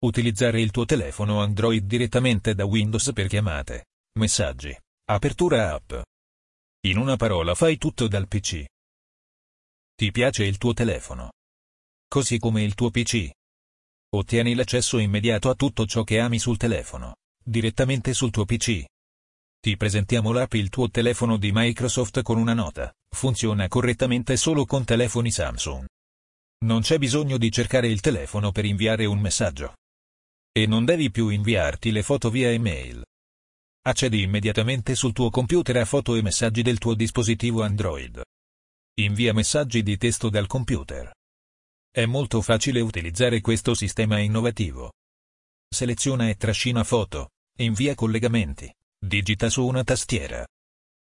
[0.00, 3.86] Utilizzare il tuo telefono Android direttamente da Windows per chiamate,
[4.20, 4.72] messaggi,
[5.06, 5.92] apertura app.
[6.86, 8.64] In una parola fai tutto dal PC.
[9.96, 11.32] Ti piace il tuo telefono?
[12.06, 13.28] Così come il tuo PC.
[14.10, 18.84] Ottieni l'accesso immediato a tutto ciò che ami sul telefono, direttamente sul tuo PC.
[19.58, 22.94] Ti presentiamo l'app Il tuo telefono di Microsoft con una nota.
[23.12, 25.86] Funziona correttamente solo con telefoni Samsung.
[26.66, 29.74] Non c'è bisogno di cercare il telefono per inviare un messaggio.
[30.58, 33.04] E non devi più inviarti le foto via email.
[33.86, 38.20] Accedi immediatamente sul tuo computer a foto e messaggi del tuo dispositivo Android.
[38.98, 41.12] Invia messaggi di testo dal computer.
[41.88, 44.94] È molto facile utilizzare questo sistema innovativo.
[45.72, 48.68] Seleziona e trascina foto, invia collegamenti,
[48.98, 50.44] digita su una tastiera.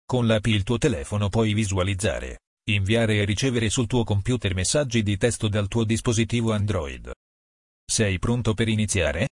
[0.04, 5.16] Con l'app il tuo telefono puoi visualizzare, inviare e ricevere sul tuo computer messaggi di
[5.16, 7.10] testo dal tuo dispositivo Android.
[7.90, 9.30] Sei pronto per iniziare?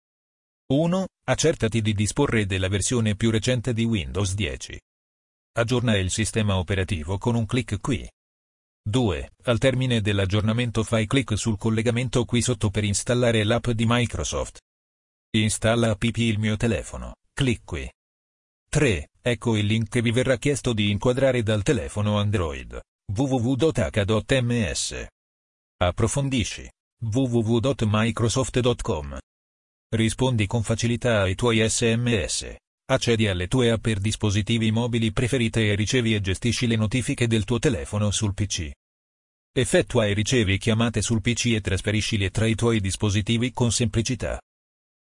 [0.72, 1.06] 1.
[1.28, 4.76] Accertati di disporre della versione più recente di Windows 10.
[5.52, 8.04] Aggiorna il sistema operativo con un clic qui.
[8.82, 9.30] 2.
[9.44, 14.58] Al termine dell'aggiornamento fai clic sul collegamento qui sotto per installare l'app di Microsoft.
[15.36, 17.88] Installa app il mio telefono, clic qui.
[18.68, 19.08] 3.
[19.22, 22.80] Ecco il link che vi verrà chiesto di inquadrare dal telefono Android
[23.14, 25.06] www.h.ms.
[25.76, 26.68] Approfondisci
[27.00, 29.18] www.microsoft.com.
[29.94, 32.56] Rispondi con facilità ai tuoi sms.
[32.90, 37.44] Accedi alle tue app per dispositivi mobili preferite e ricevi e gestisci le notifiche del
[37.44, 38.72] tuo telefono sul PC.
[39.52, 44.40] Effettua e ricevi chiamate sul PC e trasferiscile tra i tuoi dispositivi con semplicità.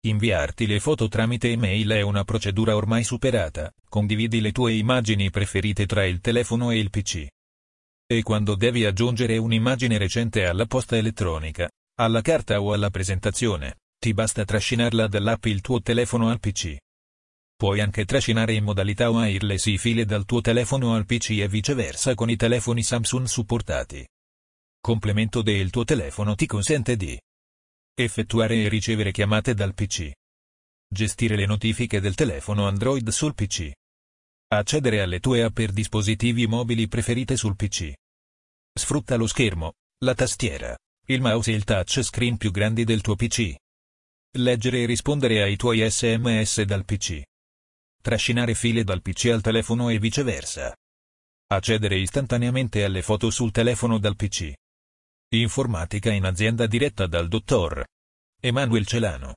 [0.03, 5.87] Inviarti le foto tramite email è una procedura ormai superata, condividi le tue immagini preferite
[5.87, 7.25] tra il telefono e il PC.
[8.11, 14.13] E quando devi aggiungere un'immagine recente alla posta elettronica, alla carta o alla presentazione, ti
[14.13, 16.75] basta trascinarla dall'app il tuo telefono al PC.
[17.55, 22.13] Puoi anche trascinare in modalità wireless i file dal tuo telefono al PC e viceversa
[22.13, 24.05] con i telefoni Samsung supportati.
[24.81, 27.17] Complemento del tuo telefono ti consente di
[27.97, 30.11] effettuare e ricevere chiamate dal PC.
[30.85, 33.71] Gestire le notifiche del telefono Android sul PC.
[34.53, 37.93] Accedere alle tue app per dispositivi mobili preferite sul PC.
[38.73, 39.73] Sfrutta lo schermo,
[40.05, 40.77] la tastiera,
[41.07, 43.55] il mouse e il touchscreen più grandi del tuo PC.
[44.37, 47.23] Leggere e rispondere ai tuoi sms dal PC
[48.01, 50.75] trascinare file dal PC al telefono e viceversa.
[51.51, 54.53] Accedere istantaneamente alle foto sul telefono dal PC.
[55.33, 57.85] Informatica in azienda diretta dal dottor
[58.39, 59.35] Emanuel Celano.